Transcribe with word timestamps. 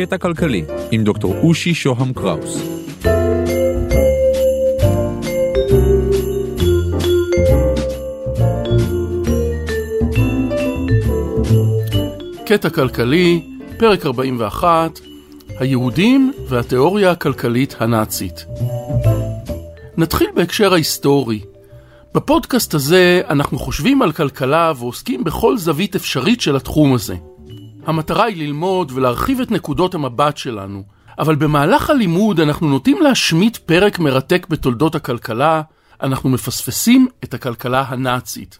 קטע 0.00 0.18
כלכלי 0.18 0.64
עם 0.90 1.04
דוקטור 1.04 1.34
אושי 1.42 1.74
שוהם 1.74 2.12
קראוס. 2.12 2.62
קטע 12.46 12.70
כלכלי, 12.70 13.42
פרק 13.78 14.06
41, 14.06 15.00
היהודים 15.58 16.32
והתיאוריה 16.48 17.10
הכלכלית 17.10 17.76
הנאצית. 17.78 18.46
נתחיל 19.96 20.28
בהקשר 20.34 20.72
ההיסטורי. 20.72 21.40
בפודקאסט 22.14 22.74
הזה 22.74 23.22
אנחנו 23.30 23.58
חושבים 23.58 24.02
על 24.02 24.12
כלכלה 24.12 24.72
ועוסקים 24.76 25.24
בכל 25.24 25.58
זווית 25.58 25.96
אפשרית 25.96 26.40
של 26.40 26.56
התחום 26.56 26.94
הזה. 26.94 27.14
המטרה 27.88 28.24
היא 28.24 28.36
ללמוד 28.36 28.92
ולהרחיב 28.94 29.40
את 29.40 29.50
נקודות 29.50 29.94
המבט 29.94 30.36
שלנו, 30.36 30.82
אבל 31.18 31.34
במהלך 31.34 31.90
הלימוד 31.90 32.40
אנחנו 32.40 32.68
נוטים 32.68 33.02
להשמיט 33.02 33.56
פרק 33.56 33.98
מרתק 33.98 34.46
בתולדות 34.50 34.94
הכלכלה, 34.94 35.62
אנחנו 36.02 36.30
מפספסים 36.30 37.08
את 37.24 37.34
הכלכלה 37.34 37.84
הנאצית. 37.88 38.58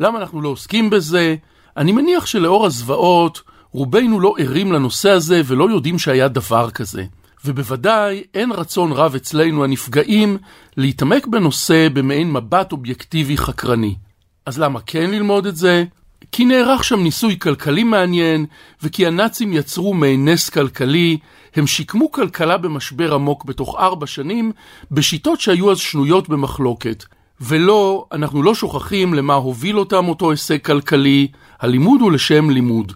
למה 0.00 0.18
אנחנו 0.18 0.40
לא 0.40 0.48
עוסקים 0.48 0.90
בזה? 0.90 1.36
אני 1.76 1.92
מניח 1.92 2.26
שלאור 2.26 2.66
הזוועות, 2.66 3.42
רובנו 3.72 4.20
לא 4.20 4.34
ערים 4.38 4.72
לנושא 4.72 5.10
הזה 5.10 5.42
ולא 5.44 5.70
יודעים 5.70 5.98
שהיה 5.98 6.28
דבר 6.28 6.70
כזה. 6.70 7.04
ובוודאי 7.44 8.22
אין 8.34 8.52
רצון 8.52 8.92
רב 8.92 9.14
אצלנו 9.14 9.64
הנפגעים 9.64 10.38
להתעמק 10.76 11.26
בנושא 11.26 11.88
במעין 11.92 12.32
מבט 12.32 12.72
אובייקטיבי 12.72 13.36
חקרני. 13.36 13.94
אז 14.46 14.58
למה 14.58 14.80
כן 14.80 15.10
ללמוד 15.10 15.46
את 15.46 15.56
זה? 15.56 15.84
כי 16.32 16.44
נערך 16.44 16.84
שם 16.84 17.00
ניסוי 17.02 17.38
כלכלי 17.38 17.84
מעניין, 17.84 18.46
וכי 18.82 19.06
הנאצים 19.06 19.52
יצרו 19.52 19.94
מעין 19.94 20.28
נס 20.28 20.48
כלכלי, 20.48 21.18
הם 21.56 21.66
שיקמו 21.66 22.12
כלכלה 22.12 22.56
במשבר 22.56 23.14
עמוק 23.14 23.44
בתוך 23.44 23.76
ארבע 23.78 24.06
שנים, 24.06 24.52
בשיטות 24.90 25.40
שהיו 25.40 25.70
אז 25.70 25.78
שנויות 25.78 26.28
במחלוקת. 26.28 27.04
ולא, 27.40 28.06
אנחנו 28.12 28.42
לא 28.42 28.54
שוכחים 28.54 29.14
למה 29.14 29.34
הוביל 29.34 29.78
אותם 29.78 30.08
אותו 30.08 30.30
הישג 30.30 30.58
כלכלי, 30.58 31.28
הלימוד 31.60 32.00
הוא 32.00 32.12
לשם 32.12 32.50
לימוד. 32.50 32.92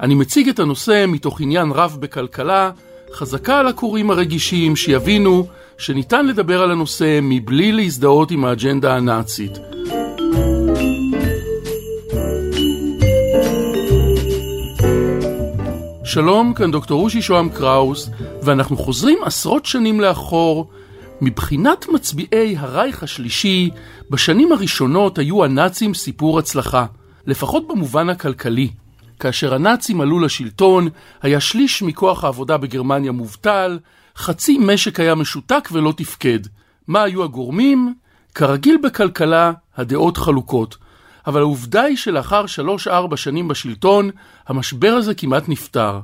אני 0.00 0.14
מציג 0.14 0.48
את 0.48 0.58
הנושא 0.58 1.04
מתוך 1.08 1.40
עניין 1.40 1.70
רב 1.70 1.96
בכלכלה, 2.00 2.70
חזקה 3.14 3.58
על 3.58 3.68
הקוראים 3.68 4.10
הרגישים 4.10 4.76
שיבינו 4.76 5.46
שניתן 5.78 6.26
לדבר 6.26 6.62
על 6.62 6.70
הנושא 6.70 7.18
מבלי 7.22 7.72
להזדהות 7.72 8.30
עם 8.30 8.44
האג'נדה 8.44 8.96
הנאצית. 8.96 9.52
שלום, 16.12 16.54
כאן 16.54 16.70
דוקטור 16.70 17.04
אושי 17.04 17.22
שוהם 17.22 17.48
קראוס, 17.48 18.10
ואנחנו 18.42 18.76
חוזרים 18.76 19.18
עשרות 19.24 19.66
שנים 19.66 20.00
לאחור. 20.00 20.70
מבחינת 21.20 21.88
מצביעי 21.88 22.56
הרייך 22.58 23.02
השלישי, 23.02 23.70
בשנים 24.10 24.52
הראשונות 24.52 25.18
היו 25.18 25.44
הנאצים 25.44 25.94
סיפור 25.94 26.38
הצלחה, 26.38 26.86
לפחות 27.26 27.68
במובן 27.68 28.08
הכלכלי. 28.08 28.70
כאשר 29.20 29.54
הנאצים 29.54 30.00
עלו 30.00 30.20
לשלטון, 30.20 30.88
היה 31.22 31.40
שליש 31.40 31.82
מכוח 31.82 32.24
העבודה 32.24 32.56
בגרמניה 32.56 33.12
מובטל, 33.12 33.78
חצי 34.16 34.58
משק 34.58 35.00
היה 35.00 35.14
משותק 35.14 35.68
ולא 35.72 35.92
תפקד. 35.96 36.40
מה 36.88 37.02
היו 37.02 37.24
הגורמים? 37.24 37.94
כרגיל 38.34 38.76
בכלכלה, 38.82 39.52
הדעות 39.76 40.16
חלוקות. 40.16 40.76
אבל 41.26 41.40
העובדה 41.40 41.82
היא 41.82 41.96
שלאחר 41.96 42.46
שלוש-ארבע 42.46 43.16
שנים 43.16 43.48
בשלטון, 43.48 44.10
המשבר 44.48 44.92
הזה 44.92 45.14
כמעט 45.14 45.48
נפתר. 45.48 46.00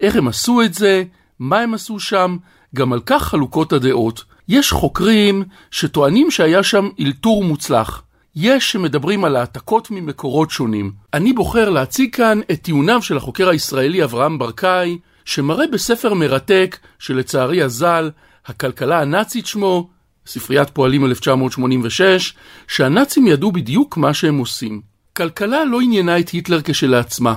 איך 0.00 0.16
הם 0.16 0.28
עשו 0.28 0.62
את 0.62 0.74
זה? 0.74 1.04
מה 1.38 1.58
הם 1.58 1.74
עשו 1.74 2.00
שם? 2.00 2.36
גם 2.74 2.92
על 2.92 3.00
כך 3.06 3.22
חלוקות 3.22 3.72
הדעות. 3.72 4.24
יש 4.48 4.72
חוקרים 4.72 5.44
שטוענים 5.70 6.30
שהיה 6.30 6.62
שם 6.62 6.88
אלתור 7.00 7.44
מוצלח. 7.44 8.02
יש 8.36 8.72
שמדברים 8.72 9.24
על 9.24 9.36
העתקות 9.36 9.90
ממקורות 9.90 10.50
שונים. 10.50 10.92
אני 11.14 11.32
בוחר 11.32 11.68
להציג 11.70 12.14
כאן 12.14 12.40
את 12.52 12.62
טיעוניו 12.62 13.02
של 13.02 13.16
החוקר 13.16 13.48
הישראלי 13.48 14.04
אברהם 14.04 14.38
ברקאי, 14.38 14.98
שמראה 15.24 15.66
בספר 15.72 16.14
מרתק, 16.14 16.78
שלצערי 16.98 17.64
אזל, 17.64 18.10
הכלכלה 18.46 19.00
הנאצית 19.00 19.46
שמו, 19.46 19.90
ספריית 20.26 20.70
פועלים 20.70 21.04
1986, 21.04 22.34
שהנאצים 22.68 23.26
ידעו 23.26 23.52
בדיוק 23.52 23.96
מה 23.96 24.14
שהם 24.14 24.38
עושים. 24.38 24.80
כלכלה 25.16 25.64
לא 25.64 25.80
עניינה 25.80 26.18
את 26.18 26.28
היטלר 26.28 26.60
כשלעצמה. 26.64 27.34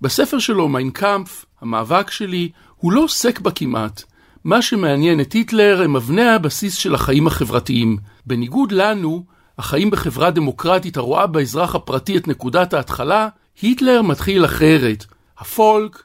בספר 0.00 0.38
שלו, 0.38 0.68
מיינקאמפף, 0.68 1.44
המאבק 1.60 2.10
שלי, 2.10 2.50
הוא 2.76 2.92
לא 2.92 3.00
עוסק 3.00 3.40
בה 3.40 3.50
כמעט. 3.50 4.02
מה 4.44 4.62
שמעניין 4.62 5.20
את 5.20 5.32
היטלר 5.32 5.82
הם 5.82 5.96
אבני 5.96 6.28
הבסיס 6.28 6.74
של 6.74 6.94
החיים 6.94 7.26
החברתיים. 7.26 7.96
בניגוד 8.26 8.72
לנו, 8.72 9.24
החיים 9.58 9.90
בחברה 9.90 10.30
דמוקרטית 10.30 10.96
הרואה 10.96 11.26
באזרח 11.26 11.74
הפרטי 11.74 12.16
את 12.16 12.28
נקודת 12.28 12.74
ההתחלה, 12.74 13.28
היטלר 13.62 14.02
מתחיל 14.02 14.44
אחרת. 14.44 15.04
הפולק, 15.38 16.02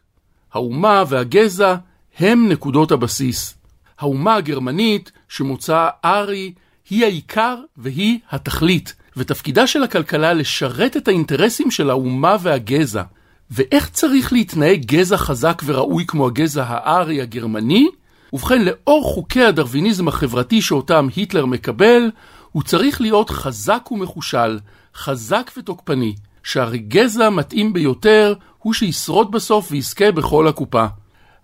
האומה 0.54 1.04
והגזע 1.08 1.76
הם 2.20 2.50
נקודות 2.50 2.92
הבסיס. 2.92 3.61
האומה 4.02 4.36
הגרמנית, 4.36 5.12
שמוצאה 5.30 5.90
ארי, 6.06 6.54
היא 6.90 7.04
העיקר 7.06 7.56
והיא 7.78 8.20
התכלית, 8.32 8.96
ותפקידה 9.18 9.68
של 9.68 9.84
הכלכלה 9.84 10.34
לשרת 10.34 10.98
את 10.98 11.08
האינטרסים 11.08 11.72
של 11.72 11.90
האומה 11.90 12.36
והגזע. 12.42 13.04
ואיך 13.52 13.90
צריך 13.90 14.34
להתנהג 14.34 14.86
גזע 14.86 15.18
חזק 15.18 15.62
וראוי 15.66 16.06
כמו 16.08 16.28
הגזע 16.28 16.64
הארי 16.68 17.22
הגרמני? 17.22 17.88
ובכן, 18.34 18.62
לאור 18.62 19.04
חוקי 19.04 19.44
הדרוויניזם 19.44 20.08
החברתי 20.08 20.62
שאותם 20.62 21.08
היטלר 21.16 21.46
מקבל, 21.46 22.12
הוא 22.52 22.64
צריך 22.64 23.02
להיות 23.02 23.30
חזק 23.30 23.92
ומחושל, 23.92 24.60
חזק 24.96 25.52
ותוקפני, 25.58 26.16
שהרי 26.44 26.78
גזע 26.78 27.30
מתאים 27.30 27.74
ביותר 27.74 28.34
הוא 28.58 28.74
שישרוד 28.74 29.32
בסוף 29.32 29.72
ויזכה 29.72 30.12
בכל 30.12 30.48
הקופה. 30.48 30.86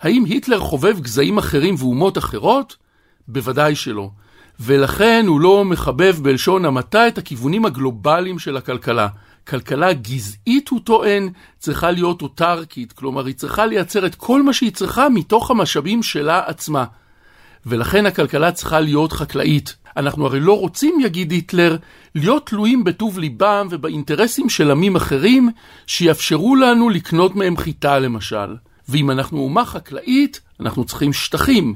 האם 0.01 0.23
היטלר 0.25 0.59
חובב 0.59 0.99
גזעים 0.99 1.37
אחרים 1.37 1.75
ואומות 1.77 2.17
אחרות? 2.17 2.75
בוודאי 3.27 3.75
שלא. 3.75 4.09
ולכן 4.59 5.25
הוא 5.27 5.41
לא 5.41 5.65
מחבב 5.65 6.15
בלשון 6.21 6.65
המעטה 6.65 7.07
את 7.07 7.17
הכיוונים 7.17 7.65
הגלובליים 7.65 8.39
של 8.39 8.57
הכלכלה. 8.57 9.07
כלכלה 9.47 9.93
גזעית, 9.93 10.69
הוא 10.69 10.79
טוען, 10.83 11.29
צריכה 11.59 11.91
להיות 11.91 12.21
אוטרקית, 12.21 12.93
כלומר 12.93 13.25
היא 13.25 13.35
צריכה 13.35 13.65
לייצר 13.65 14.05
את 14.05 14.15
כל 14.15 14.43
מה 14.43 14.53
שהיא 14.53 14.71
צריכה 14.71 15.09
מתוך 15.09 15.51
המשאבים 15.51 16.03
שלה 16.03 16.41
עצמה. 16.45 16.85
ולכן 17.65 18.05
הכלכלה 18.05 18.51
צריכה 18.51 18.79
להיות 18.79 19.11
חקלאית. 19.11 19.75
אנחנו 19.97 20.25
הרי 20.25 20.39
לא 20.39 20.59
רוצים, 20.59 20.99
יגיד 21.01 21.31
היטלר, 21.31 21.77
להיות 22.15 22.47
תלויים 22.47 22.83
בטוב 22.83 23.19
ליבם 23.19 23.67
ובאינטרסים 23.71 24.49
של 24.49 24.71
עמים 24.71 24.95
אחרים 24.95 25.49
שיאפשרו 25.87 26.55
לנו 26.55 26.89
לקנות 26.89 27.35
מהם 27.35 27.57
חיטה 27.57 27.99
למשל. 27.99 28.55
ואם 28.89 29.11
אנחנו 29.11 29.39
אומה 29.39 29.65
חקלאית, 29.65 30.41
אנחנו 30.59 30.85
צריכים 30.85 31.13
שטחים. 31.13 31.75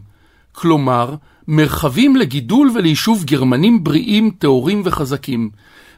כלומר, 0.51 1.15
מרחבים 1.47 2.15
לגידול 2.15 2.71
וליישוב 2.75 3.23
גרמנים 3.23 3.83
בריאים, 3.83 4.31
טהורים 4.39 4.81
וחזקים. 4.85 5.49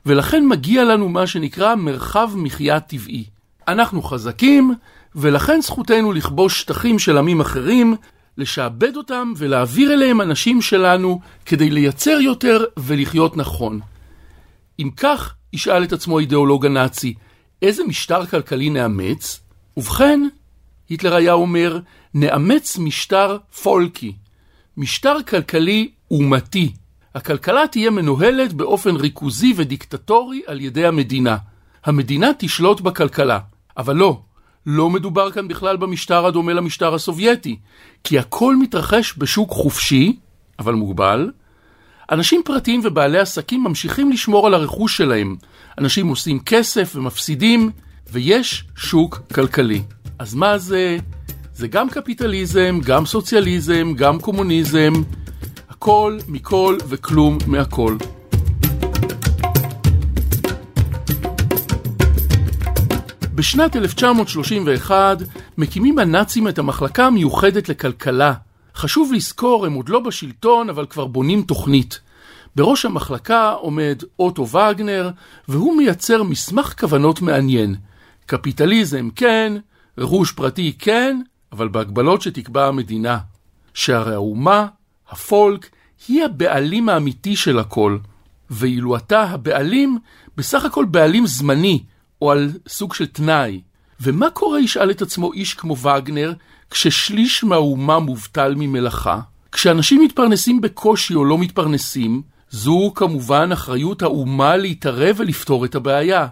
ולכן 0.06 0.48
מגיע 0.48 0.84
לנו 0.84 1.10
מה 1.10 1.28
שנקרא 1.28 1.76
מרחב 1.76 2.32
מחיה 2.36 2.80
טבעי. 2.80 3.24
אנחנו 3.68 4.02
חזקים, 4.02 4.74
ולכן 5.16 5.62
זכותנו 5.62 6.14
לכבוש 6.14 6.62
שטחים 6.62 7.00
של 7.00 7.18
עמים 7.18 7.42
אחרים, 7.42 7.96
לשעבד 8.38 8.96
אותם 8.96 9.34
ולהעביר 9.38 9.94
אליהם 9.94 10.22
אנשים 10.22 10.62
שלנו 10.62 11.20
כדי 11.46 11.70
לייצר 11.70 12.18
יותר 12.22 12.64
ולחיות 12.78 13.38
נכון. 13.38 13.80
אם 14.80 14.90
כך, 14.98 15.34
ישאל 15.54 15.84
את 15.84 15.94
עצמו 15.94 16.18
האידיאולוג 16.18 16.66
הנאצי, 16.66 17.14
איזה 17.62 17.84
משטר 17.84 18.26
כלכלי 18.26 18.70
נאמץ? 18.70 19.40
ובכן, 19.78 20.28
היטלר 20.90 21.16
היה 21.16 21.34
אומר, 21.34 21.80
נאמץ 22.14 22.78
משטר 22.78 23.38
פולקי, 23.64 24.16
משטר 24.78 25.18
כלכלי 25.28 25.92
אומתי. 26.12 26.74
הכלכלה 27.16 27.68
תהיה 27.68 27.90
מנוהלת 27.90 28.54
באופן 28.54 28.96
ריכוזי 28.96 29.54
ודיקטטורי 29.56 30.42
על 30.48 30.62
ידי 30.62 30.86
המדינה. 30.86 31.38
המדינה 31.86 32.32
תשלוט 32.38 32.82
בכלכלה. 32.82 33.40
אבל 33.78 33.96
לא, 33.96 34.22
לא 34.66 34.90
מדובר 34.90 35.32
כאן 35.32 35.48
בכלל 35.48 35.78
במשטר 35.78 36.26
הדומה 36.26 36.54
למשטר 36.54 36.94
הסובייטי, 36.94 37.58
כי 38.04 38.20
הכל 38.20 38.56
מתרחש 38.56 39.14
בשוק 39.18 39.50
חופשי, 39.52 40.16
אבל 40.60 40.74
מוגבל. 40.74 41.32
אנשים 42.12 42.42
פרטיים 42.46 42.82
ובעלי 42.84 43.20
עסקים 43.20 43.64
ממשיכים 43.64 44.12
לשמור 44.12 44.48
על 44.48 44.54
הרכוש 44.54 44.98
שלהם. 44.98 45.36
אנשים 45.78 46.08
עושים 46.08 46.40
כסף 46.40 46.94
ומפסידים, 46.96 47.72
ויש 48.12 48.64
שוק 48.76 49.22
כלכלי. 49.34 49.82
אז 50.24 50.36
מה 50.36 50.58
זה? 50.58 50.98
זה 51.54 51.68
גם 51.68 51.90
קפיטליזם, 51.90 52.80
גם 52.86 53.06
סוציאליזם, 53.06 53.94
גם 53.96 54.20
קומוניזם, 54.20 54.94
הכל 55.70 56.18
מכל 56.28 56.78
וכלום 56.88 57.38
מהכל. 57.48 57.98
בשנת 63.36 63.76
1931 63.76 65.18
מקימים 65.58 66.00
הנאצים 66.00 66.48
את 66.48 66.60
המחלקה 66.60 67.06
המיוחדת 67.06 67.70
לכלכלה. 67.70 68.34
חשוב 68.76 69.14
לזכור, 69.14 69.66
הם 69.66 69.74
עוד 69.74 69.90
לא 69.90 70.00
בשלטון, 70.00 70.70
אבל 70.70 70.86
כבר 70.86 71.06
בונים 71.06 71.42
תוכנית. 71.42 72.00
בראש 72.56 72.86
המחלקה 72.86 73.52
עומד 73.52 74.04
אוטו 74.20 74.48
וגנר, 74.48 75.10
והוא 75.48 75.78
מייצר 75.78 76.24
מסמך 76.24 76.74
כוונות 76.80 77.22
מעניין. 77.22 77.76
קפיטליזם 78.26 79.10
כן, 79.16 79.54
רכוש 79.98 80.32
פרטי 80.32 80.74
כן, 80.80 81.22
אבל 81.52 81.68
בהגבלות 81.68 82.22
שתקבע 82.22 82.68
המדינה. 82.68 83.20
שהרי 83.74 84.14
האומה, 84.14 84.68
הפולק, 85.10 85.70
היא 86.08 86.24
הבעלים 86.24 86.90
האמיתי 86.90 87.36
של 87.36 87.60
הכל. 87.60 87.98
ואילו 88.50 88.96
אתה 88.96 89.24
הבעלים, 89.24 89.98
בסך 90.38 90.66
הכל 90.66 90.86
בעלים 90.86 91.28
זמני, 91.28 91.84
או 92.22 92.32
על 92.32 92.52
סוג 92.68 92.94
של 92.94 93.06
תנאי. 93.06 93.62
ומה 94.02 94.30
קורה, 94.30 94.60
ישאל 94.60 94.92
את 94.92 95.02
עצמו 95.02 95.34
איש 95.34 95.54
כמו 95.54 95.78
וגנר, 95.78 96.34
כששליש 96.70 97.44
מהאומה 97.44 98.00
מובטל 98.00 98.56
ממלאכה? 98.58 99.20
כשאנשים 99.52 100.02
מתפרנסים 100.02 100.62
בקושי 100.62 101.16
או 101.16 101.26
לא 101.26 101.38
מתפרנסים, 101.38 102.22
זו 102.50 102.92
כמובן 102.96 103.52
אחריות 103.52 104.02
האומה 104.02 104.58
להתערב 104.58 105.16
ולפתור 105.20 105.66
את 105.66 105.76
הבעיה. 105.76 106.28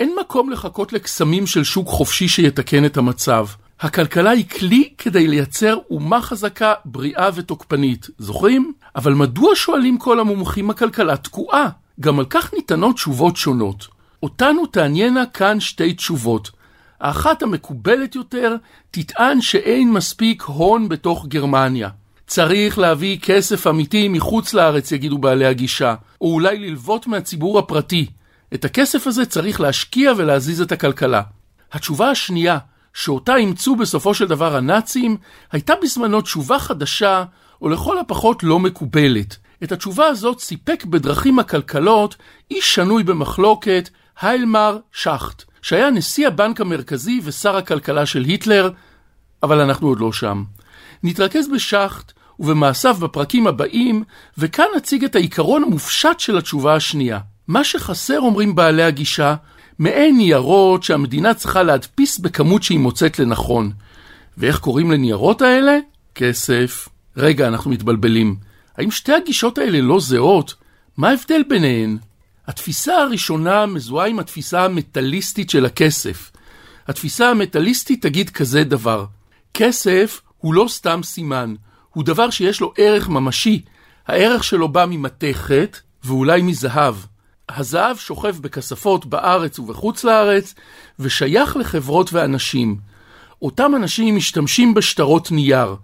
אין 0.00 0.14
מקום 0.20 0.50
לחכות 0.50 0.92
לקסמים 0.92 1.46
של 1.46 1.64
שוק 1.64 1.88
חופשי 1.88 2.28
שיתקן 2.28 2.84
את 2.84 2.96
המצב. 2.96 3.46
הכלכלה 3.80 4.30
היא 4.30 4.48
כלי 4.48 4.88
כדי 4.98 5.28
לייצר 5.28 5.78
אומה 5.90 6.22
חזקה, 6.22 6.74
בריאה 6.84 7.28
ותוקפנית. 7.34 8.06
זוכרים? 8.18 8.72
אבל 8.96 9.14
מדוע 9.14 9.50
שואלים 9.54 9.98
כל 9.98 10.20
המומחים 10.20 10.70
הכלכלה 10.70 11.16
תקועה? 11.16 11.68
גם 12.00 12.18
על 12.18 12.24
כך 12.30 12.54
ניתנות 12.54 12.94
תשובות 12.94 13.36
שונות. 13.36 13.86
אותנו 14.22 14.66
תעניינה 14.66 15.26
כאן 15.26 15.60
שתי 15.60 15.92
תשובות. 15.94 16.50
האחת 17.00 17.42
המקובלת 17.42 18.14
יותר 18.14 18.56
תטען 18.90 19.40
שאין 19.40 19.92
מספיק 19.92 20.42
הון 20.42 20.88
בתוך 20.88 21.26
גרמניה. 21.26 21.88
צריך 22.26 22.78
להביא 22.78 23.18
כסף 23.18 23.66
אמיתי 23.66 24.08
מחוץ 24.08 24.54
לארץ, 24.54 24.92
יגידו 24.92 25.18
בעלי 25.18 25.46
הגישה, 25.46 25.94
או 26.20 26.34
אולי 26.34 26.58
ללוות 26.58 27.06
מהציבור 27.06 27.58
הפרטי. 27.58 28.06
את 28.54 28.64
הכסף 28.64 29.06
הזה 29.06 29.26
צריך 29.26 29.60
להשקיע 29.60 30.12
ולהזיז 30.16 30.60
את 30.60 30.72
הכלכלה. 30.72 31.22
התשובה 31.72 32.10
השנייה, 32.10 32.58
שאותה 32.94 33.36
אימצו 33.36 33.76
בסופו 33.76 34.14
של 34.14 34.26
דבר 34.26 34.56
הנאצים, 34.56 35.16
הייתה 35.52 35.74
בזמנו 35.82 36.20
תשובה 36.20 36.58
חדשה, 36.58 37.24
או 37.62 37.68
לכל 37.68 37.98
הפחות 37.98 38.42
לא 38.42 38.58
מקובלת. 38.58 39.36
את 39.64 39.72
התשובה 39.72 40.06
הזאת 40.06 40.40
סיפק 40.40 40.84
בדרכים 40.84 41.38
עקלקלות 41.38 42.16
איש 42.50 42.74
שנוי 42.74 43.02
במחלוקת, 43.02 43.88
היילמר 44.20 44.78
שחט, 44.92 45.44
שהיה 45.62 45.90
נשיא 45.90 46.26
הבנק 46.26 46.60
המרכזי 46.60 47.20
ושר 47.24 47.56
הכלכלה 47.56 48.06
של 48.06 48.24
היטלר, 48.24 48.70
אבל 49.42 49.60
אנחנו 49.60 49.88
עוד 49.88 50.00
לא 50.00 50.12
שם. 50.12 50.44
נתרכז 51.02 51.48
בשחט 51.54 52.12
ובמעשיו 52.40 52.94
בפרקים 52.94 53.46
הבאים, 53.46 54.04
וכאן 54.38 54.66
נציג 54.76 55.04
את 55.04 55.14
העיקרון 55.16 55.62
המופשט 55.62 56.20
של 56.20 56.38
התשובה 56.38 56.74
השנייה. 56.74 57.20
מה 57.48 57.64
שחסר, 57.64 58.18
אומרים 58.20 58.54
בעלי 58.54 58.82
הגישה, 58.82 59.34
מעין 59.78 60.16
ניירות 60.16 60.82
שהמדינה 60.82 61.34
צריכה 61.34 61.62
להדפיס 61.62 62.18
בכמות 62.18 62.62
שהיא 62.62 62.78
מוצאת 62.78 63.18
לנכון. 63.18 63.72
ואיך 64.38 64.58
קוראים 64.58 64.90
לניירות 64.90 65.42
האלה? 65.42 65.78
כסף. 66.14 66.88
רגע, 67.16 67.48
אנחנו 67.48 67.70
מתבלבלים. 67.70 68.36
האם 68.76 68.90
שתי 68.90 69.12
הגישות 69.12 69.58
האלה 69.58 69.80
לא 69.80 70.00
זהות? 70.00 70.54
מה 70.96 71.08
ההבדל 71.08 71.42
ביניהן? 71.48 71.98
התפיסה 72.46 72.96
הראשונה 72.96 73.66
מזוהה 73.66 74.08
עם 74.08 74.18
התפיסה 74.18 74.64
המטאליסטית 74.64 75.50
של 75.50 75.66
הכסף. 75.66 76.30
התפיסה 76.88 77.30
המטאליסטית 77.30 78.02
תגיד 78.02 78.30
כזה 78.30 78.64
דבר: 78.64 79.04
כסף 79.54 80.20
הוא 80.38 80.54
לא 80.54 80.66
סתם 80.68 81.00
סימן, 81.04 81.54
הוא 81.90 82.04
דבר 82.04 82.30
שיש 82.30 82.60
לו 82.60 82.72
ערך 82.78 83.08
ממשי. 83.08 83.62
הערך 84.06 84.44
שלו 84.44 84.68
בא 84.68 84.86
ממתכת 84.88 85.76
ואולי 86.04 86.42
מזהב. 86.42 86.94
הזהב 87.48 87.96
שוכב 87.96 88.36
בכספות 88.40 89.06
בארץ 89.06 89.58
ובחוץ 89.58 90.04
לארץ 90.04 90.54
ושייך 90.98 91.56
לחברות 91.56 92.12
ואנשים. 92.12 92.76
אותם 93.42 93.72
אנשים 93.76 94.16
משתמשים 94.16 94.74
בשטרות 94.74 95.32
נייר. 95.32 95.76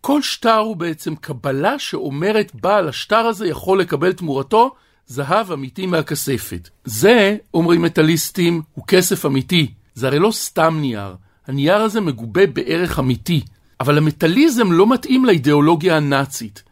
כל 0.00 0.22
שטר 0.22 0.56
הוא 0.56 0.76
בעצם 0.76 1.16
קבלה 1.16 1.78
שאומרת 1.78 2.52
בעל 2.54 2.88
השטר 2.88 3.16
הזה 3.16 3.48
יכול 3.48 3.80
לקבל 3.80 4.12
תמורתו 4.12 4.74
זהב 5.06 5.52
אמיתי 5.52 5.86
מהכספת. 5.86 6.68
זה, 6.84 7.36
אומרים 7.54 7.82
מטאליסטים, 7.82 8.62
הוא 8.74 8.84
כסף 8.86 9.26
אמיתי. 9.26 9.70
זה 9.94 10.06
הרי 10.06 10.18
לא 10.18 10.30
סתם 10.30 10.78
נייר. 10.80 11.14
הנייר 11.46 11.76
הזה 11.76 12.00
מגובה 12.00 12.46
בערך 12.46 12.98
אמיתי. 12.98 13.40
אבל 13.80 13.98
המטאליזם 13.98 14.72
לא 14.72 14.86
מתאים 14.86 15.24
לאידיאולוגיה 15.24 15.96
הנאצית. 15.96 16.62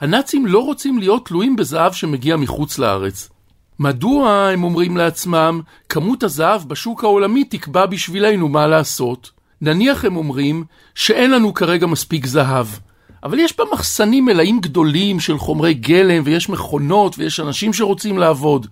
הנאצים 0.00 0.46
לא 0.46 0.58
רוצים 0.58 0.98
להיות 0.98 1.26
תלויים 1.26 1.56
בזהב 1.56 1.92
שמגיע 1.92 2.36
מחוץ 2.36 2.78
לארץ. 2.78 3.28
מדוע, 3.80 4.50
הם 4.52 4.64
אומרים 4.64 4.96
לעצמם, 4.96 5.60
כמות 5.88 6.22
הזהב 6.22 6.68
בשוק 6.68 7.04
העולמי 7.04 7.44
תקבע 7.44 7.86
בשבילנו 7.86 8.48
מה 8.48 8.66
לעשות? 8.66 9.30
נניח 9.60 10.04
הם 10.04 10.16
אומרים 10.16 10.64
שאין 10.94 11.30
לנו 11.30 11.54
כרגע 11.54 11.86
מספיק 11.86 12.26
זהב, 12.26 12.66
אבל 13.22 13.38
יש 13.38 13.58
בה 13.58 13.64
מחסנים 13.72 14.24
מלאים 14.24 14.60
גדולים 14.60 15.20
של 15.20 15.38
חומרי 15.38 15.74
גלם, 15.74 16.22
ויש 16.26 16.48
מכונות, 16.48 17.18
ויש 17.18 17.40
אנשים 17.40 17.72
שרוצים 17.72 18.18
לעבוד. 18.18 18.66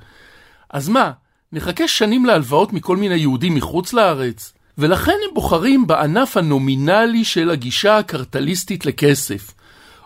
אז 0.70 0.88
מה, 0.88 1.10
נחכה 1.52 1.88
שנים 1.88 2.24
להלוואות 2.24 2.72
מכל 2.72 2.96
מיני 2.96 3.16
יהודים 3.16 3.54
מחוץ 3.54 3.92
לארץ? 3.92 4.52
ולכן 4.78 5.16
הם 5.28 5.34
בוחרים 5.34 5.86
בענף 5.86 6.36
הנומינלי 6.36 7.24
של 7.24 7.50
הגישה 7.50 7.98
הקרטליסטית 7.98 8.86
לכסף. 8.86 9.54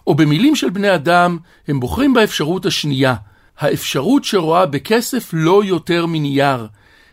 או 0.06 0.14
במילים 0.14 0.56
של 0.56 0.70
בני 0.70 0.94
אדם, 0.94 1.38
הם 1.68 1.80
בוחרים 1.80 2.14
באפשרות 2.14 2.66
השנייה, 2.66 3.14
האפשרות 3.58 4.24
שרואה 4.24 4.66
בכסף 4.66 5.30
לא 5.32 5.64
יותר 5.64 6.06
מנייר. 6.06 6.66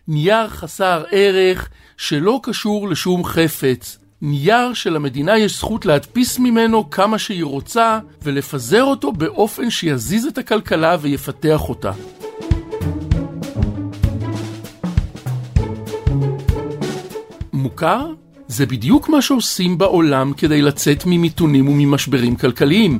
נייר 0.07 0.47
חסר 0.47 1.03
ערך 1.12 1.69
שלא 1.97 2.39
קשור 2.44 2.89
לשום 2.89 3.24
חפץ. 3.24 3.97
נייר 4.21 4.74
שלמדינה 4.74 5.38
יש 5.38 5.57
זכות 5.57 5.86
להדפיס 5.86 6.39
ממנו 6.39 6.89
כמה 6.89 7.19
שהיא 7.19 7.44
רוצה 7.44 8.00
ולפזר 8.24 8.83
אותו 8.83 9.12
באופן 9.12 9.69
שיזיז 9.69 10.25
את 10.25 10.38
הכלכלה 10.38 10.97
ויפתח 11.01 11.69
אותה. 11.69 11.91
מוכר? 17.53 18.06
זה 18.47 18.65
בדיוק 18.65 19.09
מה 19.09 19.21
שעושים 19.21 19.78
בעולם 19.78 20.33
כדי 20.33 20.61
לצאת 20.61 21.06
ממיתונים 21.06 21.68
וממשברים 21.68 22.35
כלכליים. 22.35 22.99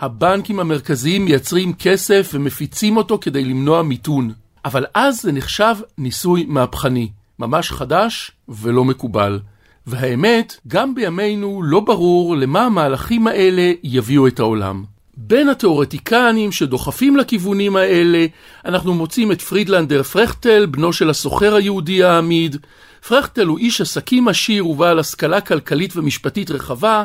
הבנקים 0.00 0.60
המרכזיים 0.60 1.24
מייצרים 1.24 1.72
כסף 1.72 2.30
ומפיצים 2.34 2.96
אותו 2.96 3.18
כדי 3.20 3.44
למנוע 3.44 3.82
מיתון. 3.82 4.32
אבל 4.64 4.84
אז 4.94 5.20
זה 5.22 5.32
נחשב 5.32 5.74
ניסוי 5.98 6.44
מהפכני, 6.48 7.08
ממש 7.38 7.70
חדש 7.70 8.30
ולא 8.48 8.84
מקובל. 8.84 9.40
והאמת, 9.86 10.56
גם 10.68 10.94
בימינו 10.94 11.62
לא 11.62 11.80
ברור 11.80 12.36
למה 12.36 12.62
המהלכים 12.62 13.26
האלה 13.26 13.72
יביאו 13.82 14.26
את 14.26 14.40
העולם. 14.40 14.84
בין 15.16 15.48
התאורטיקנים 15.48 16.52
שדוחפים 16.52 17.16
לכיוונים 17.16 17.76
האלה, 17.76 18.26
אנחנו 18.64 18.94
מוצאים 18.94 19.32
את 19.32 19.42
פרידלנדר 19.42 20.02
פרכטל, 20.02 20.66
בנו 20.66 20.92
של 20.92 21.10
הסוחר 21.10 21.54
היהודי 21.54 22.04
העמיד. 22.04 22.56
פרכטל 23.08 23.46
הוא 23.46 23.58
איש 23.58 23.80
עסקים 23.80 24.28
עשיר 24.28 24.66
ובעל 24.66 24.98
השכלה 24.98 25.40
כלכלית 25.40 25.96
ומשפטית 25.96 26.50
רחבה, 26.50 27.04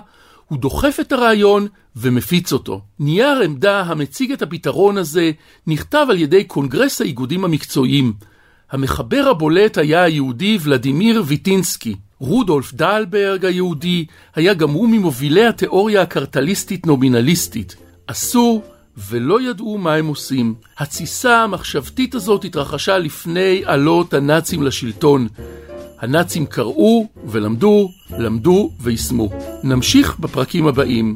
הוא 0.50 0.60
דוחף 0.60 0.98
את 1.02 1.12
הרעיון 1.12 1.68
ומפיץ 1.96 2.54
אותו. 2.54 2.82
נייר 3.00 3.42
עמדה 3.44 3.82
המציג 3.82 4.32
את 4.32 4.42
הפתרון 4.42 4.98
הזה 4.98 5.32
נכתב 5.68 6.08
על 6.10 6.18
ידי 6.18 6.44
קונגרס 6.44 7.02
האיגודים 7.02 7.46
המקצועיים. 7.46 8.14
המחבר 8.72 9.28
הבולט 9.30 9.78
היה 9.78 10.04
היהודי 10.04 10.58
ולדימיר 10.62 11.24
ויטינסקי. 11.26 11.96
רודולף 12.20 12.74
דלברג 12.74 13.46
היהודי 13.46 14.06
היה 14.36 14.54
גם 14.54 14.70
הוא 14.70 14.90
ממובילי 14.90 15.46
התיאוריה 15.46 16.02
הקרטליסטית 16.02 16.88
נומינליסטית. 16.88 17.76
עשו 18.08 18.62
ולא 19.10 19.42
ידעו 19.42 19.78
מה 19.78 19.96
הם 19.96 20.08
עושים. 20.08 20.54
התסיסה 20.78 21.44
המחשבתית 21.44 22.16
הזאת 22.16 22.46
התרחשה 22.46 22.98
לפני 22.98 23.62
עלות 23.66 24.14
הנאצים 24.14 24.64
לשלטון. 24.64 25.28
הנאצים 26.02 26.46
קראו 26.46 27.08
ולמדו, 27.26 27.92
למדו 28.18 28.72
ויישמו. 28.82 29.30
נמשיך 29.64 30.20
בפרקים 30.20 30.68
הבאים. 30.68 31.16